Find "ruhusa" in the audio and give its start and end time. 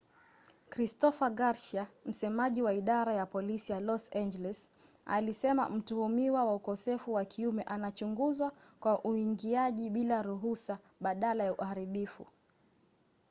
10.21-10.79